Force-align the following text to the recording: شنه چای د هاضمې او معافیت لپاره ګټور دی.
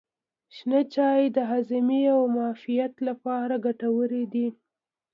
شنه 0.55 0.79
چای 0.93 1.21
د 1.35 1.37
هاضمې 1.49 2.01
او 2.13 2.21
معافیت 2.35 2.93
لپاره 3.07 3.55
ګټور 3.65 4.09
دی. 4.33 4.47